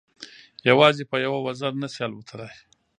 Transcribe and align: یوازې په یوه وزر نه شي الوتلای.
یوازې 0.69 1.03
په 1.11 1.15
یوه 1.25 1.39
وزر 1.47 1.73
نه 1.81 1.87
شي 1.93 2.01
الوتلای. 2.07 2.53